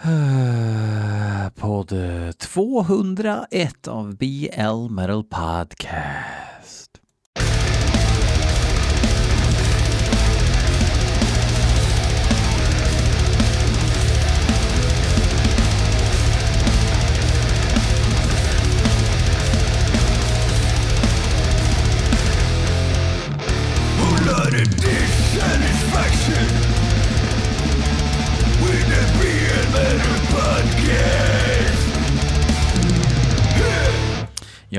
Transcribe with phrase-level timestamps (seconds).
[1.54, 1.92] Podd
[2.38, 6.99] 201 av BL Metal Podcast.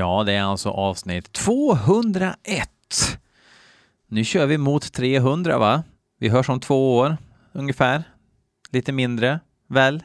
[0.02, 2.38] Ja, det är alltså avsnitt 201.
[4.08, 5.82] Nu kör vi mot 300 va?
[6.18, 7.16] Vi hörs om två år
[7.52, 8.02] ungefär.
[8.70, 10.02] Lite mindre, väl?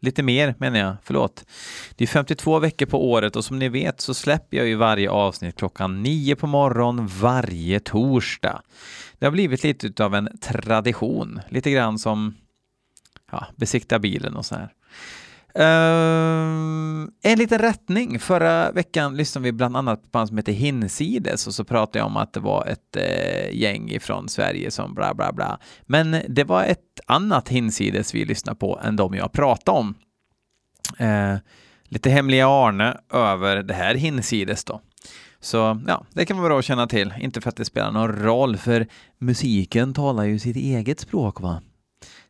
[0.00, 1.44] Lite mer menar jag, förlåt.
[1.96, 5.10] Det är 52 veckor på året och som ni vet så släpper jag ju varje
[5.10, 8.62] avsnitt klockan 9 på morgon varje torsdag.
[9.18, 12.34] Det har blivit lite av en tradition, lite grann som
[13.32, 14.72] ja, besikta bilen och så här.
[15.58, 18.18] Uh, en liten rättning.
[18.18, 22.06] Förra veckan lyssnade vi bland annat på band som heter Hinsides och så pratade jag
[22.06, 25.58] om att det var ett uh, gäng från Sverige som bla bla bla.
[25.82, 29.94] Men det var ett annat Hinsides vi lyssnade på än de jag pratade om.
[31.00, 31.38] Uh,
[31.84, 34.80] lite hemliga Arne över det här Hinsides då.
[35.40, 37.14] Så ja, det kan vara bra att känna till.
[37.18, 38.86] Inte för att det spelar någon roll, för
[39.18, 41.62] musiken talar ju sitt eget språk va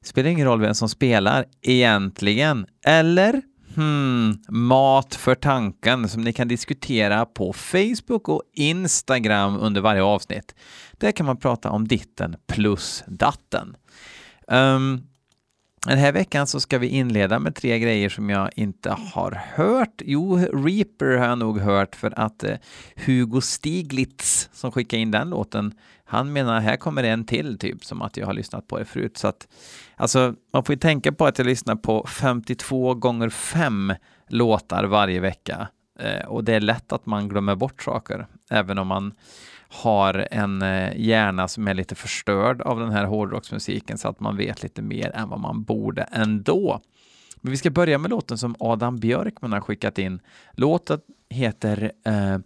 [0.03, 2.67] spelar ingen roll vem som spelar egentligen.
[2.87, 3.43] Eller?
[3.75, 10.55] Hmm, mat för tanken som ni kan diskutera på Facebook och Instagram under varje avsnitt.
[10.93, 13.77] Där kan man prata om ditten plus datten.
[14.49, 15.03] Um,
[15.87, 20.03] den här veckan så ska vi inleda med tre grejer som jag inte har hört.
[20.05, 22.57] Jo, Reaper har jag nog hört för att eh,
[23.07, 25.75] Hugo Stiglitz som skickade in den låten,
[26.13, 29.17] han menar här kommer en till typ som att jag har lyssnat på det förut.
[29.17, 29.49] Så att,
[29.97, 33.93] alltså, man får ju tänka på att jag lyssnar på 52 gånger 5
[34.29, 35.69] låtar varje vecka
[35.99, 39.15] eh, och det är lätt att man glömmer bort saker, även om man
[39.69, 44.37] har en eh, hjärna som är lite förstörd av den här hårdrocksmusiken så att man
[44.37, 46.81] vet lite mer än vad man borde ändå.
[47.37, 50.21] Men vi ska börja med låten som Adam Björkman har skickat in.
[50.53, 52.39] Låten heter uh,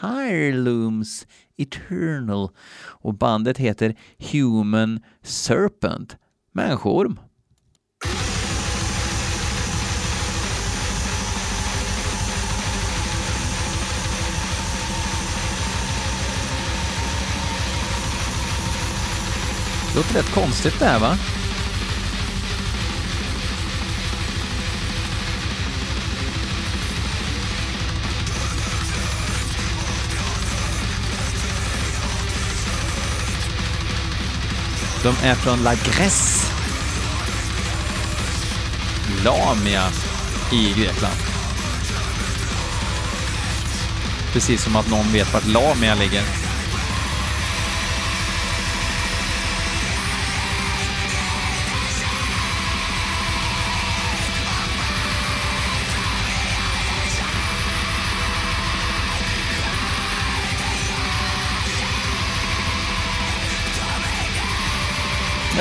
[0.00, 2.48] Hirelooms Eternal
[2.86, 3.94] och bandet heter
[4.32, 6.16] Human Serpent,
[6.52, 7.18] människorm.
[19.96, 21.16] Låter rätt konstigt det här va?
[35.04, 36.52] De är från La Grèce.
[39.24, 39.82] Lamia
[40.52, 41.14] i Grekland.
[44.32, 46.43] Precis som att någon vet vart Lamia ligger.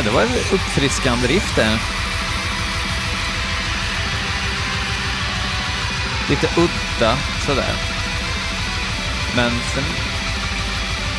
[0.04, 1.80] Det var en uppfriskande riff där.
[6.30, 7.76] Lite udda sådär.
[9.36, 9.84] Men sen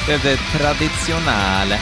[0.06, 1.81] blev det traditionale.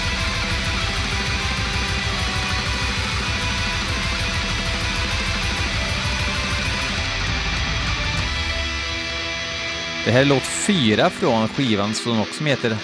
[10.05, 12.77] Det här är låt fyra från skivan som också heter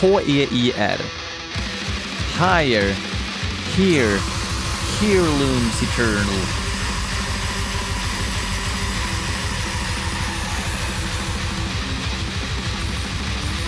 [0.00, 1.00] H-E-I-R.
[2.38, 2.94] Higher,
[3.76, 4.18] Here,
[5.00, 6.42] Here looms eternal.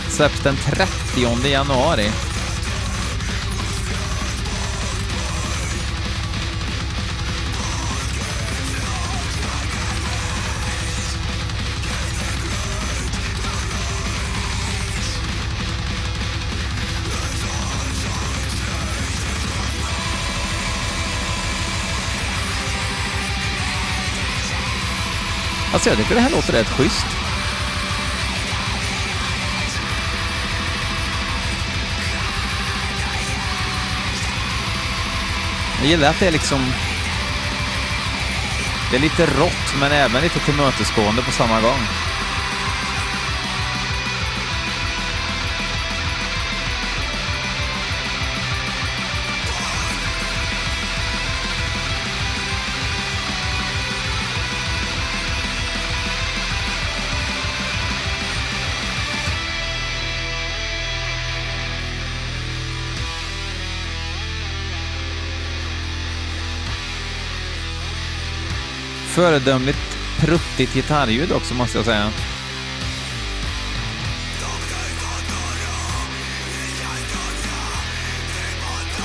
[0.08, 2.33] Släpps den 30 januari.
[25.74, 27.06] Alltså jag tycker det här låter rätt schysst.
[35.78, 36.72] Jag gillar att det är liksom...
[38.90, 41.80] Det är lite rått men även lite tillmötesgående på samma gång.
[69.14, 72.10] Föredömligt pruttigt gitarrljud också måste jag säga.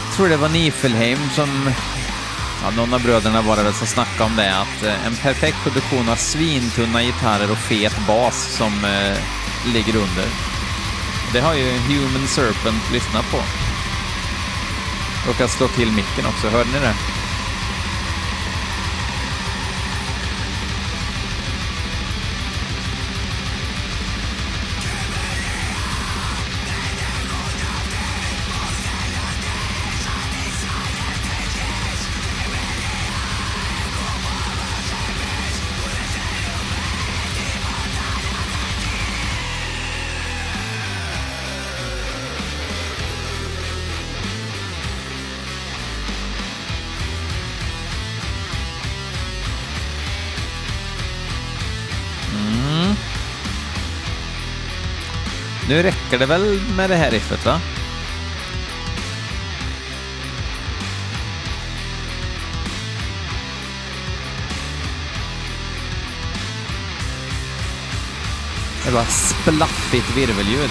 [0.06, 1.71] Jag tror det var Nifelheim som,
[2.63, 5.57] ja, någon av bröderna var det väl som snackade om det, att eh, en perfekt
[5.63, 9.17] produktion av svintunna gitarrer och fet bas som eh,
[9.73, 10.25] ligger under.
[11.33, 13.38] Det har ju Human Serpent lyssnat på.
[15.27, 17.19] Råkade slå till micken också, hörde ni det?
[55.69, 57.60] Nu räcker det väl med det här riffet, va?
[68.86, 70.69] Det var splaffigt virvelljud.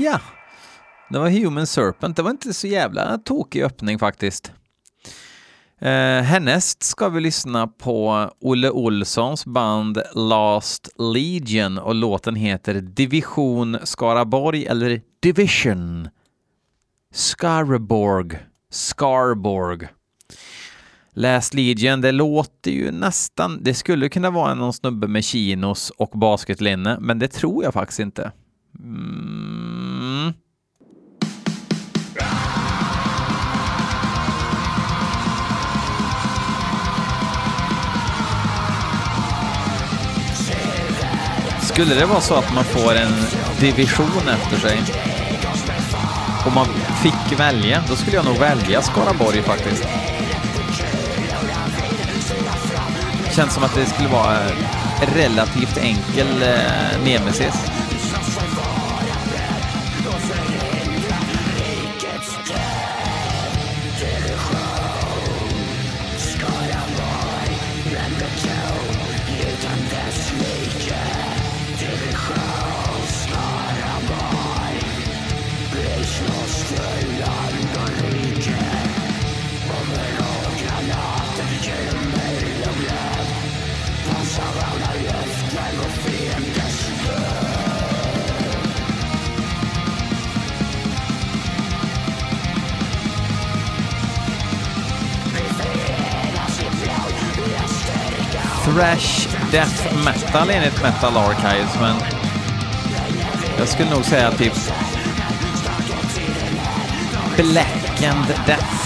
[0.00, 0.20] Ja,
[1.10, 2.16] det var Human Serpent.
[2.16, 4.52] Det var inte så jävla tokig öppning faktiskt.
[5.80, 13.78] Eh, härnäst ska vi lyssna på Olle Olssons band Last Legion och låten heter Division
[13.82, 16.08] Skaraborg eller Division
[17.14, 18.38] Skaraborg.
[18.70, 19.88] Scarborg.
[21.12, 23.58] Last Legion, det låter ju nästan...
[23.62, 28.00] Det skulle kunna vara någon snubbe med chinos och basketlinne, men det tror jag faktiskt
[28.00, 28.32] inte.
[28.80, 30.32] Mm.
[41.62, 43.12] Skulle det vara så att man får en
[43.60, 44.80] division efter sig
[46.46, 46.66] och man
[47.02, 49.84] fick välja, då skulle jag nog välja Skaraborg faktiskt.
[53.36, 57.54] Känns som att det skulle vara eh, relativt enkel eh, nemesis.
[99.50, 101.96] Death metal enligt Metal Archives, men
[103.58, 104.52] jag skulle nog säga typ
[107.36, 108.78] Black and Death.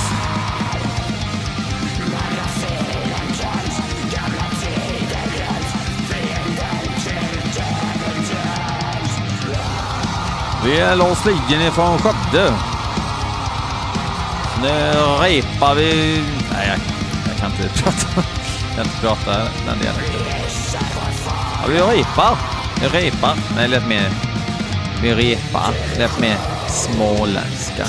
[10.64, 12.54] Vi är Lars Lidgren ifrån Skövde.
[14.62, 14.68] Nu
[15.20, 16.22] repar vi...
[16.52, 16.78] Nej, jag,
[17.28, 18.22] jag kan inte prata
[18.68, 20.41] Jag kan inte prata den dialekten.
[21.62, 22.36] Ja, vi repar.
[22.80, 23.36] Vi repar.
[23.56, 24.10] Nej, lät mer...
[25.02, 25.74] Vi repar.
[25.98, 26.36] Lät mer
[26.68, 27.86] småländska.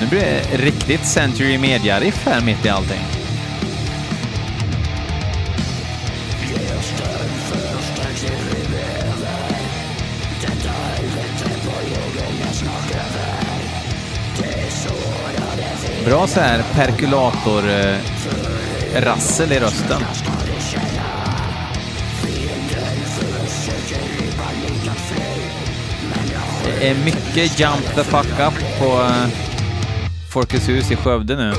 [0.00, 3.00] Nu blir det riktigt Century Media-riff här mitt i allting.
[16.04, 20.02] Bra så här perkulator-rassel i rösten.
[26.80, 29.45] Det är mycket Jump the fuck up på eh,
[30.36, 31.52] Folkets hus i Skövde nu.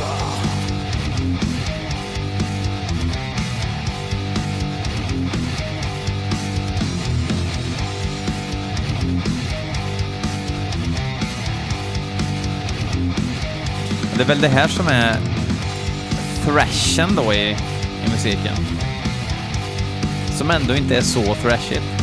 [14.16, 15.18] Det är väl det här som är
[16.46, 17.50] thrashen då i,
[18.06, 18.56] i musiken.
[20.38, 21.97] Som ändå inte är så thrashigt.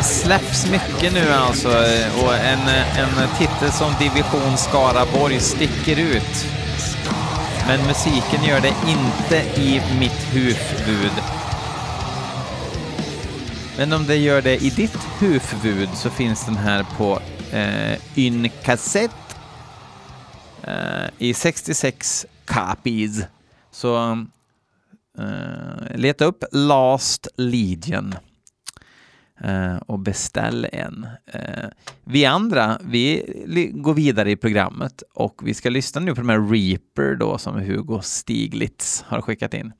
[0.00, 5.98] Det släpps mycket nu alltså eh, och en, eh, en titel som Division Skaraborg sticker
[5.98, 6.46] ut.
[7.66, 11.12] Men musiken gör det inte i mitt huvud.
[13.78, 17.20] Men om det gör det i ditt huvud så finns den här på
[17.52, 19.36] eh, yn kassett
[20.62, 23.22] eh, i 66 copies.
[23.70, 24.12] Så
[25.18, 28.14] eh, leta upp Last Legion
[29.44, 31.06] Eh, och beställ en.
[31.26, 31.68] Eh,
[32.04, 36.50] vi andra, vi går vidare i programmet och vi ska lyssna nu på de här
[36.52, 39.72] Reaper då som Hugo Stiglitz har skickat in.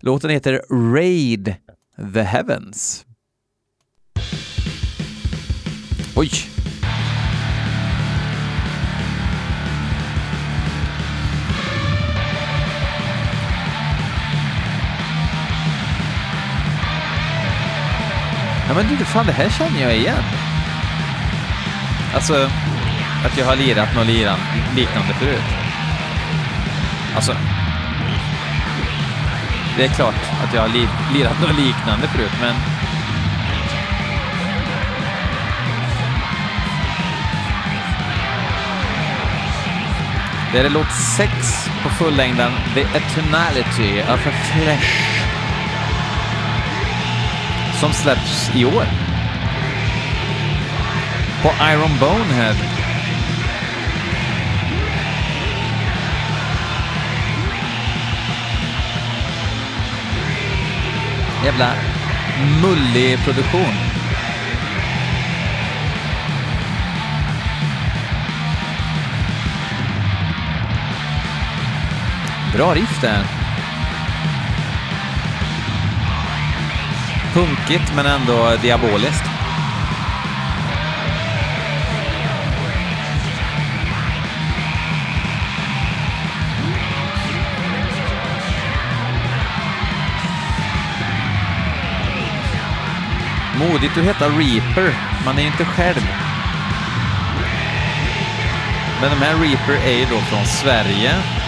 [0.00, 0.62] Låten heter
[0.94, 1.54] Raid
[2.14, 3.06] the Heavens.
[6.16, 6.51] Oj!
[18.68, 20.22] Ja men du, fan det här känner jag igen.
[22.14, 22.50] Alltså,
[23.26, 24.38] att jag har lirat något liran,
[24.76, 25.44] liknande förut.
[27.14, 27.36] Alltså,
[29.76, 30.14] det är klart
[30.44, 32.54] att jag har li lirat något liknande förut, men
[40.52, 41.30] Det är låt 6
[41.82, 45.41] på fullängden The Eternality of a Flesh
[47.82, 48.84] som släpps i år.
[51.42, 52.56] På Iron Bonehead.
[61.44, 61.74] Jävla
[62.62, 63.74] mullig produktion.
[72.54, 73.41] Bra riff där.
[77.34, 79.24] Punkigt men ändå diaboliskt.
[93.58, 94.94] Modigt att heta Reaper.
[95.24, 96.08] Man är ju inte själv.
[99.00, 101.41] Men de här Reaper är ju då från Sverige.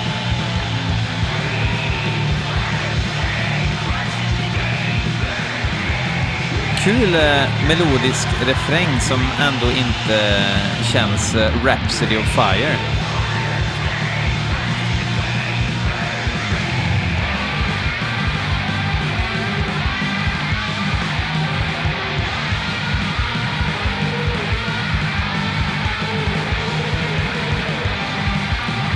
[6.84, 12.76] Kul eh, melodisk refräng som ändå inte eh, känns eh, Rhapsody of Fire.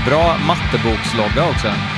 [0.07, 1.98] Bra mattebokslogga också.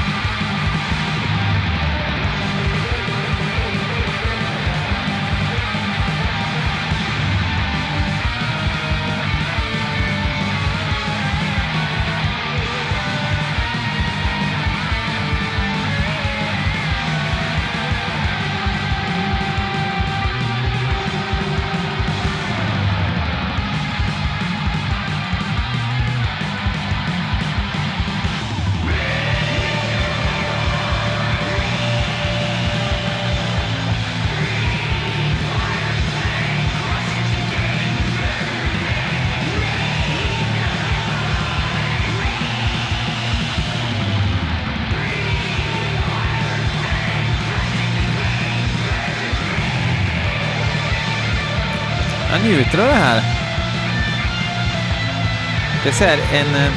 [55.83, 56.55] Det är så här en...
[56.55, 56.73] Eh,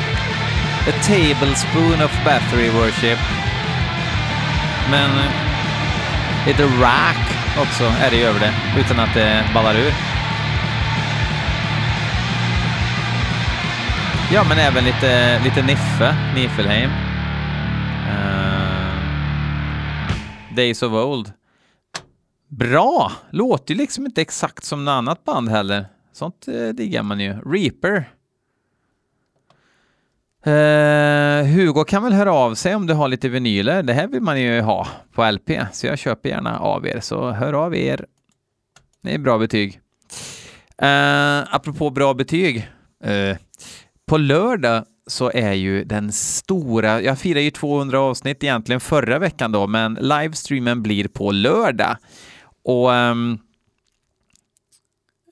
[0.88, 3.20] A tablespoon of battery worship.
[4.92, 5.32] Men eh,
[6.48, 9.94] lite rack också är det ju över det, utan att det ballar ur.
[14.34, 16.90] Ja, men även lite, lite Niffe, Nifelheim.
[18.10, 18.98] Uh,
[20.56, 21.32] Days of Old.
[22.50, 23.12] Bra!
[23.32, 25.86] Låter ju liksom inte exakt som något annat band heller.
[26.14, 27.34] Sånt uh, diggar man ju.
[27.34, 28.10] Reaper.
[30.48, 33.84] Uh, Hugo kan väl höra av sig om du har lite vinyler.
[33.84, 37.00] Det här vill man ju ha på LP, så jag köper gärna av er.
[37.00, 38.06] Så hör av er.
[39.02, 39.80] Det är bra betyg.
[40.84, 42.58] Uh, apropå bra betyg.
[43.06, 43.38] Uh,
[44.06, 49.52] på lördag så är ju den stora, jag firar ju 200 avsnitt egentligen förra veckan
[49.52, 51.98] då, men livestreamen blir på lördag.
[52.64, 53.40] Och um,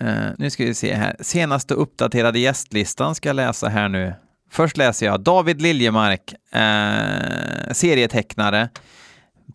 [0.03, 4.13] uh, nu ska vi se här, senaste uppdaterade gästlistan ska jag läsa här nu.
[4.51, 8.69] Först läser jag David Liljemark, eh, serietecknare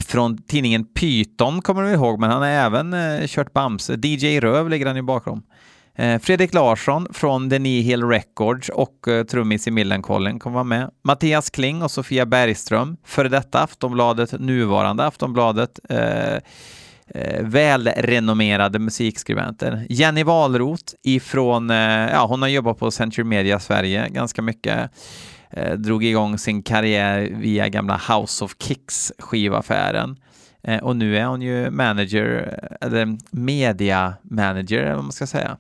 [0.04, 3.98] från tidningen Python kommer du ihåg, men han har även eh, kört Bamse.
[4.02, 5.42] DJ Röv ligger han i bakom.
[5.94, 10.90] Eh, Fredrik Larsson från The Nihil Records och eh, trummis i Millencolin kommer vara med.
[11.04, 15.80] Mattias Kling och Sofia Bergström, före detta Aftonbladet, nuvarande Aftonbladet.
[15.88, 16.38] Eh,
[17.14, 19.86] eh, välrenommerade musikskribenter.
[19.88, 24.90] Jenny Wahlroth ifrån, eh, ja hon har jobbat på Century Media Sverige ganska mycket.
[25.50, 30.16] Eh, drog igång sin karriär via gamla House of Kicks skivaffären.
[30.62, 35.56] Eh, och nu är hon ju manager, eller media manager, eller vad man ska säga.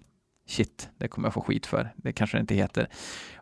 [0.48, 1.92] Shit, det kommer jag få skit för.
[1.96, 2.88] Det kanske det inte heter.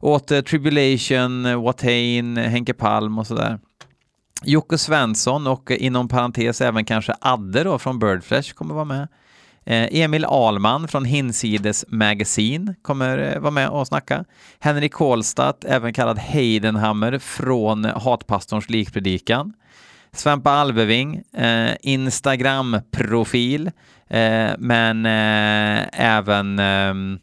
[0.00, 3.58] Åt eh, Tribulation, Watain, Henke Palm och sådär.
[4.42, 9.08] Jocke Svensson och eh, inom parentes även kanske Adde då från Birdflesh kommer vara med.
[9.64, 14.24] Eh, Emil Alman från Hinsides Magazine kommer eh, vara med och snacka.
[14.58, 19.52] Henrik Kolstadt, även kallad Heidenhammer från Hatpastorns likpredikan.
[20.12, 23.70] Svempa Alveving, eh, Instagram-profil,
[24.08, 27.18] eh, men eh, även ehm,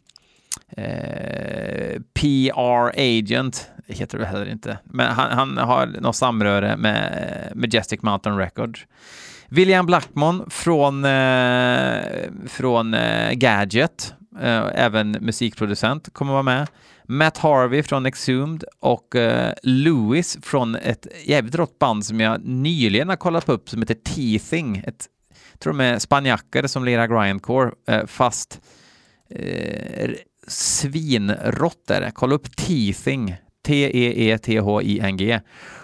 [3.92, 8.86] det heter det heller inte, men han, han har något samröre med Majestic Mountain Records.
[9.48, 12.00] William Blackmon från, eh,
[12.46, 16.66] från eh, Gadget, eh, även musikproducent, kommer vara med.
[17.04, 23.08] Matt Harvey från Exhumed och eh, Lewis från ett jävligt rått band som jag nyligen
[23.08, 24.76] har kollat upp som heter Teething.
[24.86, 25.06] Ett,
[25.52, 28.60] jag tror de är spanjacker som lirar grindcore, eh, fast
[29.30, 30.10] eh,
[30.46, 32.10] svinrått är det.
[32.14, 33.36] Kolla upp Teething.
[33.62, 35.40] T-E-E-T-H-I-N-G.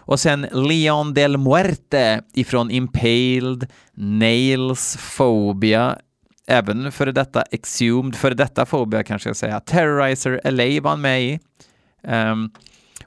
[0.08, 5.98] Och sen Leon Del Muerte ifrån Impaled, Nails, Phobia,
[6.46, 9.60] även före detta Exhumed, före detta Phobia kanske jag ska säga.
[9.60, 11.38] Terrorizer LA var han med i.
[12.02, 12.50] Um,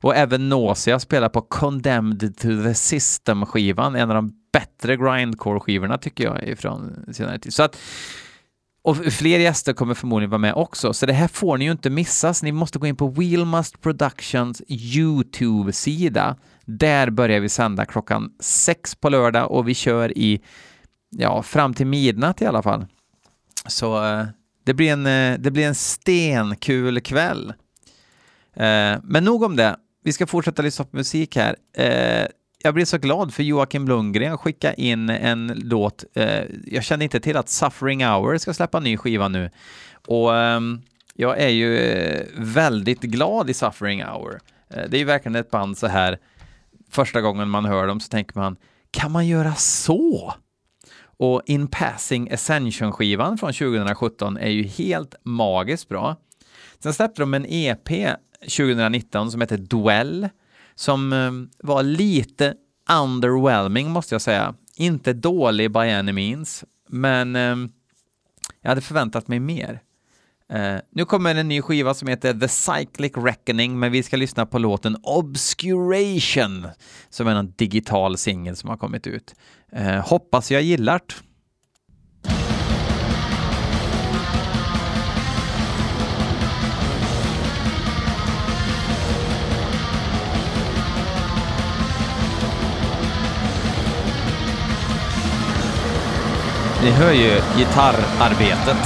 [0.02, 6.24] och även Nausea spelar på Condemned to the System-skivan, en av de bättre grindcore-skivorna tycker
[6.24, 7.54] jag ifrån senare tid.
[7.54, 7.78] Så att
[8.84, 11.90] och fler gäster kommer förmodligen vara med också, så det här får ni ju inte
[11.90, 12.44] missas.
[12.44, 16.38] Ni måste gå in på Wheelmust Productions YouTube-sida.
[16.66, 20.42] Där börjar vi sända klockan sex på lördag och vi kör i,
[21.10, 22.86] ja, fram till midnatt i alla fall.
[23.68, 24.26] Så eh,
[24.64, 27.54] det blir en, eh, det blir en stenkul kväll.
[28.54, 29.76] Eh, men nog om det.
[30.04, 31.56] Vi ska fortsätta lyssna på musik här
[32.64, 36.04] jag blir så glad för Joakim Lundgren skickade in en låt.
[36.14, 39.50] Eh, jag kände inte till att Suffering Hour ska släppa en ny skiva nu.
[40.08, 40.60] Och eh,
[41.14, 44.40] jag är ju eh, väldigt glad i Suffering Hour.
[44.70, 46.18] Eh, det är ju verkligen ett band så här,
[46.90, 48.56] första gången man hör dem så tänker man,
[48.92, 50.34] kan man göra så?
[51.18, 56.16] Och In Passing Ascension-skivan från 2017 är ju helt magiskt bra.
[56.80, 57.90] Sen släppte de en EP
[58.42, 60.30] 2019 som heter Duell
[60.76, 62.54] som ehm, var lite
[62.90, 64.56] underwhelming måste jag säga.
[64.76, 67.70] Inte dålig by any means, men ehm,
[68.62, 69.82] jag hade förväntat mig mer.
[70.52, 74.46] Eh, nu kommer en ny skiva som heter The Cyclic Reckoning, men vi ska lyssna
[74.46, 76.68] på låten Obscuration,
[77.10, 79.36] som är en digital singel som har kommit ut.
[79.72, 81.14] Eh, hoppas jag gillar det.
[96.84, 98.78] Ni hör ju gitarrarbetet.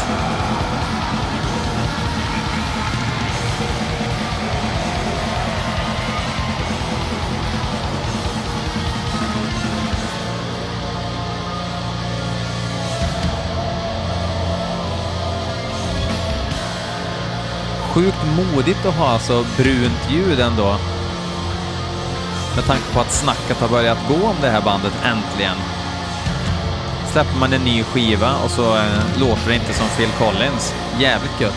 [17.93, 20.77] Sjukt modigt att ha så brunt ljud ändå.
[22.55, 25.74] Med tanke på att snacket har börjat gå om det här bandet äntligen.
[27.15, 30.75] Släpper man en ny skiva och så eh, låter det inte som Phil Collins.
[30.99, 31.53] Jävligt gött.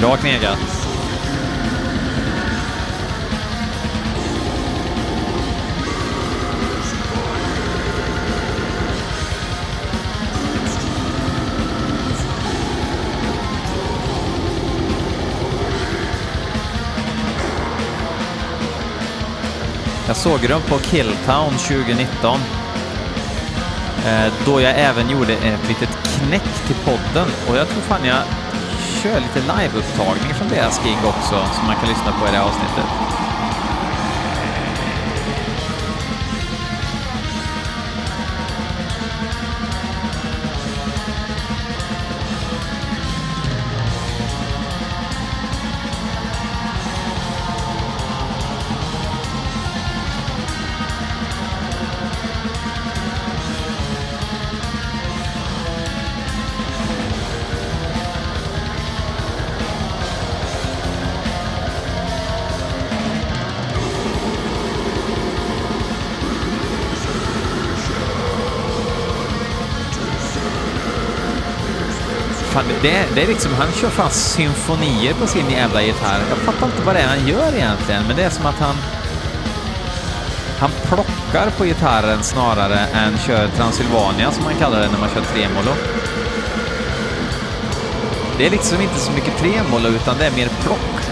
[0.00, 0.75] Bra knegat.
[20.16, 22.40] Jag såg dem på Killtown 2019.
[24.06, 28.22] Eh, då jag även gjorde ett litet knäck till podden och jag tror fan jag
[29.02, 32.44] kör lite liveupptagning från deras gig också som man kan lyssna på i det här
[32.44, 33.15] avsnittet.
[72.86, 76.20] Det, det är liksom, han kör fan symfonier på sin jävla gitarr.
[76.28, 78.76] Jag fattar inte vad det är han gör egentligen, men det är som att han...
[80.58, 85.20] Han plockar på gitarren snarare än kör Transylvania, som man kallar det när man kör
[85.20, 85.72] tremolo.
[88.38, 91.05] Det är liksom inte så mycket tremolo, utan det är mer plock.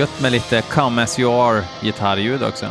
[0.00, 2.66] Gött med lite Come As You Are gitarrljud också.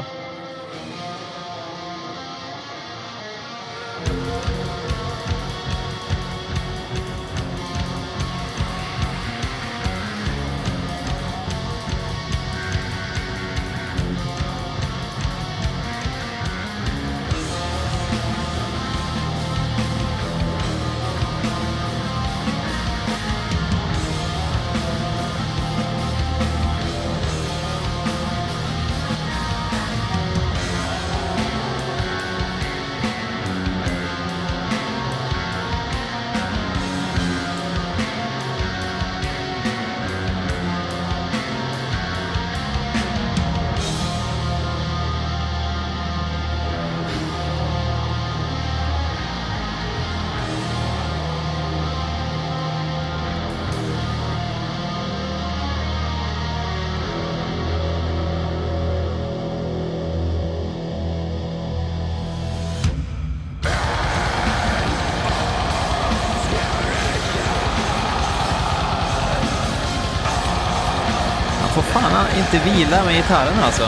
[72.53, 73.83] Inte vila med gitarren alltså.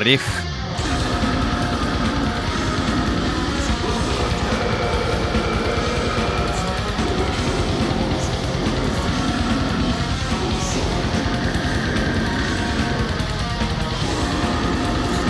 [0.00, 0.42] Riff.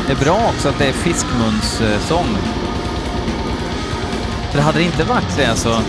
[0.07, 2.37] Det är bra också att det är fiskmunssång.
[4.52, 5.81] För hade det inte varit det så,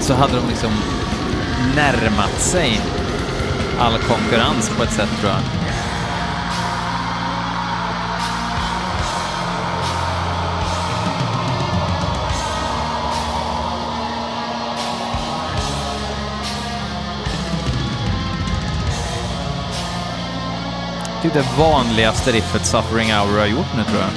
[0.00, 0.72] så hade de liksom
[1.76, 2.80] närmat sig
[3.78, 5.65] all konkurrens på ett sätt tror jag.
[21.32, 24.10] Det är det vanligaste riffet Suffering Hour har gjort nu tror jag.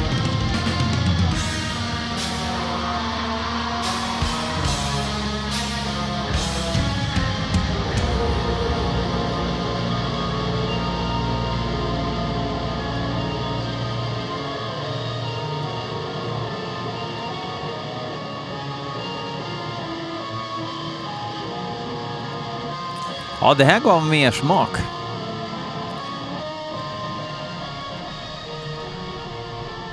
[23.41, 24.69] Ja, det här gav mer smak.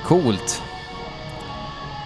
[0.07, 0.63] Coolt.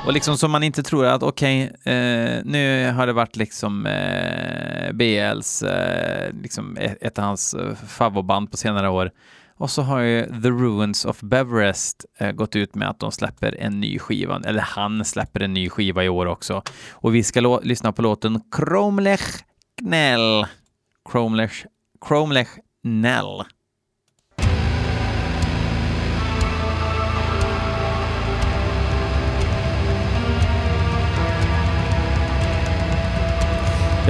[0.05, 3.85] Och liksom som man inte tror att okej, okay, eh, nu har det varit liksom
[3.85, 9.11] eh, BLs, eh, liksom ett av hans eh, favoband på senare år.
[9.57, 13.55] Och så har ju The Ruins of Beverest eh, gått ut med att de släpper
[13.59, 16.63] en ny skiva, eller han släpper en ny skiva i år också.
[16.91, 19.45] Och vi ska lyssna på låten Kromlech
[19.77, 20.45] Knell.
[21.11, 21.65] Kromlech,
[22.07, 22.49] Kromlech
[22.83, 23.43] Nell.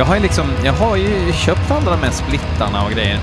[0.02, 3.20] Jag har ju liksom, jag har ju köpt alla de här splittarna och grejer.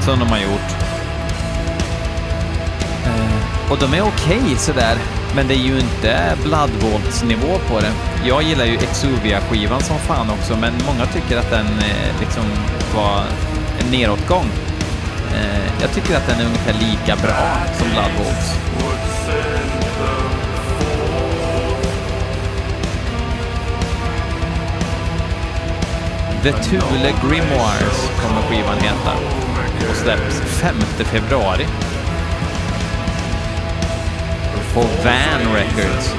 [0.00, 0.70] Som de har gjort.
[3.06, 4.96] Eh, och de är okej okay, sådär,
[5.34, 7.92] men det är ju inte Bloodvolts-nivå på det.
[8.24, 12.44] Jag gillar ju Exuvia-skivan som fan också, men många tycker att den eh, liksom
[12.96, 13.24] var
[13.80, 14.46] en nedåtgång.
[15.34, 18.54] Eh, jag tycker att den är ungefär lika bra som Bloodvolts.
[26.42, 29.12] The Thule Grimoires kommer skivan heta
[29.90, 31.66] och släpps 5 februari.
[34.74, 36.14] På Van Records.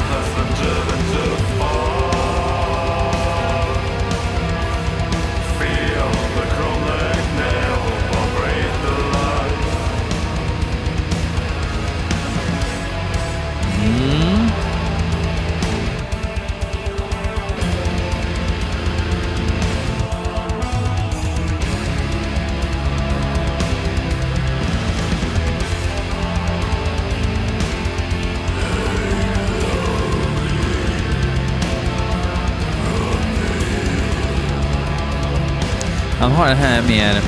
[36.31, 37.21] Han har den här mer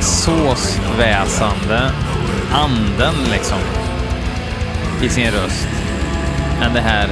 [0.00, 1.90] såsväsande
[2.52, 3.58] anden liksom
[5.02, 5.68] i sin röst
[6.62, 7.08] än det här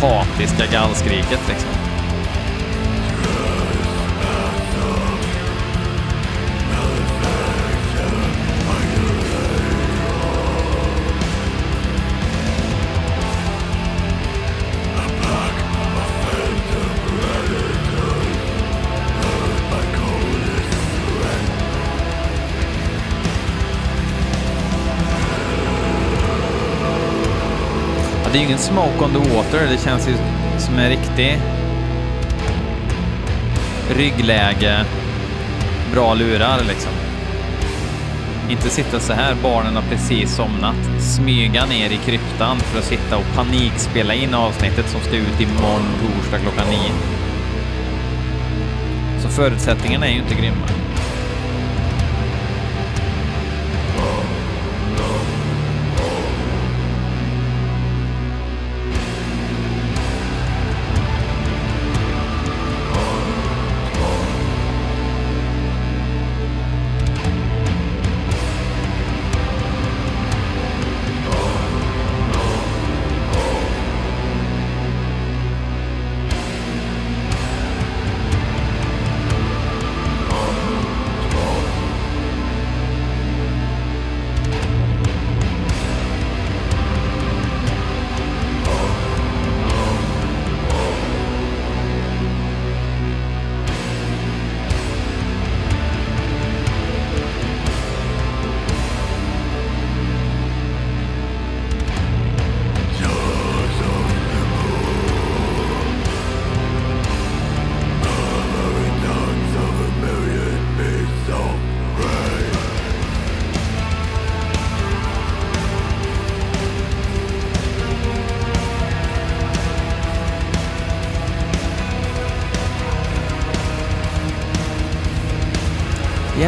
[0.00, 1.81] hatiska gallskriket liksom.
[28.32, 29.66] Det är ju ingen smoke on the water.
[29.70, 30.12] Det känns ju
[30.58, 31.38] som en riktig
[33.96, 34.84] ryggläge,
[35.92, 36.92] bra lurar liksom.
[38.50, 43.16] Inte sitta så här, barnen har precis somnat, smyga ner i kryptan för att sitta
[43.16, 46.92] och panikspela in avsnittet som ska ut imorgon torsdag klockan nio.
[49.22, 50.81] Så förutsättningarna är ju inte grymma.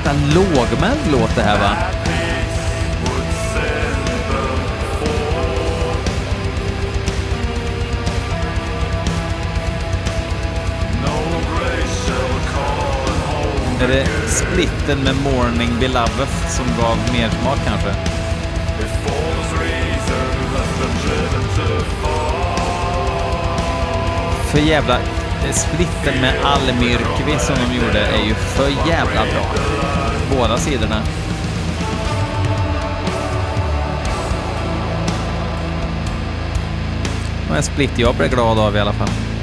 [0.05, 1.77] Jäkla lågmäld låt det här va?
[13.81, 17.95] Är det splitten med Morning Beloved som gav mer smak kanske?
[24.51, 25.24] För jävla...
[25.53, 29.47] Splitten med Almyrkvi som de gjorde är ju för jävla bra.
[30.37, 31.03] Båda sidorna.
[37.51, 39.34] Och en split jag blev glad av i alla fall.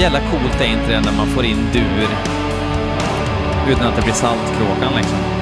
[0.00, 2.08] Jävla coolt är inte det när man får in dur
[3.68, 5.39] utan att det blir saltkråkan liksom.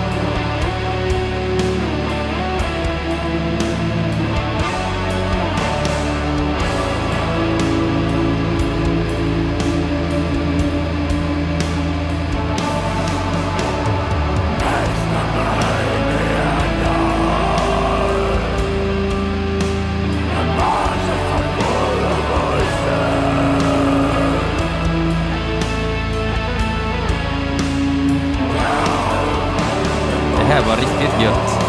[30.58, 31.64] Här var riktigt gött.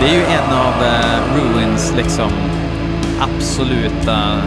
[0.00, 2.30] Det är ju en av eh, Ruins liksom
[3.20, 4.42] absoluta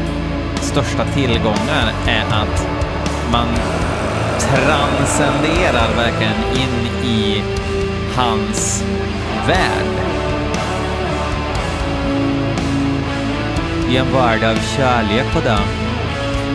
[0.62, 2.68] största tillgångar är att
[3.32, 3.48] man
[4.40, 7.44] transcenderar verkligen in i
[8.16, 8.84] hans
[9.48, 10.06] värld.
[13.90, 15.85] I en värld av kärlek på den.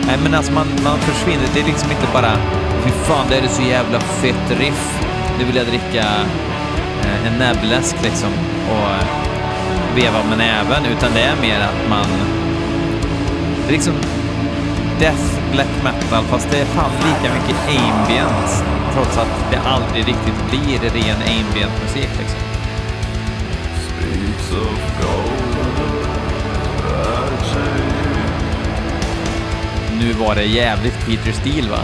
[0.07, 2.31] Nej men alltså man, man försvinner, det är liksom inte bara
[2.83, 5.01] fy fan det är så jävla fett riff,
[5.39, 6.05] nu vill jag dricka
[7.03, 8.29] eh, en näbbläsk liksom
[8.69, 9.07] och eh,
[9.95, 12.07] veva med näven, utan det är mer att man...
[13.65, 13.93] Det är liksom
[14.99, 20.49] death black metal fast det är fan lika mycket ambient trots att det aldrig riktigt
[20.49, 22.39] blir ren ambient musik liksom.
[30.01, 31.77] Nu var det jävligt Peter Steele va?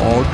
[0.00, 0.26] Oh,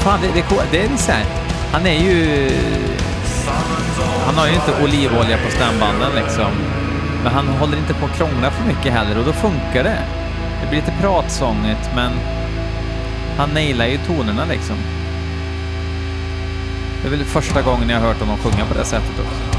[0.00, 1.24] Fan, det, det, är det är så här.
[1.72, 2.50] Han är ju...
[4.26, 6.52] Han har ju inte olivolja på stämbanden liksom.
[7.22, 9.98] Men han håller inte på att krångla för mycket heller och då funkar det.
[10.62, 12.12] Det blir lite pratsångigt men
[13.36, 14.76] han nailar ju tonerna liksom.
[17.02, 19.49] Det är väl första gången jag har hört honom sjunga på det sättet också.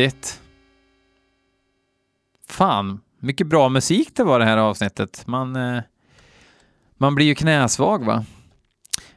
[0.00, 0.40] Häftigt.
[2.48, 5.26] Fan, mycket bra musik det var det här avsnittet.
[5.26, 5.82] Man, eh,
[6.98, 8.24] man blir ju knäsvag va.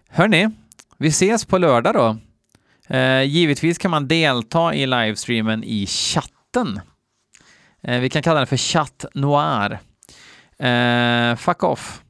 [0.09, 0.49] Hörni,
[0.97, 2.17] vi ses på lördag då.
[2.95, 6.81] Eh, givetvis kan man delta i livestreamen i chatten.
[7.83, 9.79] Eh, vi kan kalla den för chatt noir.
[10.59, 12.02] Eh, fuck off.